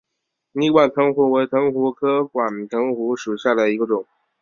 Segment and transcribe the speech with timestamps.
[0.53, 4.07] 泥管藤壶为藤壶科管藤壶属下的一个种。